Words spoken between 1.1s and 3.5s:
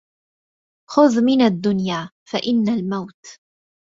من الدنيا فإن الموت